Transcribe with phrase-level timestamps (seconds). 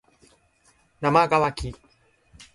[0.99, 1.75] なまがわき